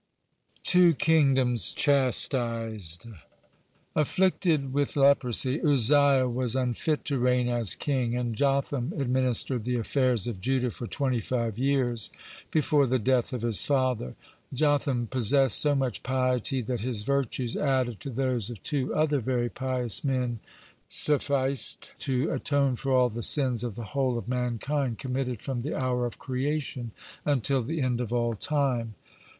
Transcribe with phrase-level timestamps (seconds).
[0.55, 3.05] THE TWO KINGDOMS CHASTISED
[3.95, 10.25] Afflicted with leprosy, Uzziah was unfit to reign as king, and Jotham administered the affairs
[10.25, 12.09] of Judah for twenty five years
[12.49, 14.15] before the death of his father.
[14.49, 19.19] (37) Jotham possessed so much piety that his virtues added to those of two other
[19.19, 20.39] very pious men
[20.89, 25.77] suffice to atone for all the sins of the whole of mankind committed from the
[25.79, 26.89] hour of creation
[27.23, 28.95] until the end of all time.